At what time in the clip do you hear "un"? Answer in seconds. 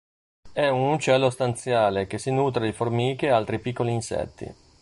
0.67-0.93